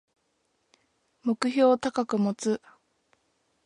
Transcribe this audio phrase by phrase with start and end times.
[1.21, 2.59] 目標を高く持つ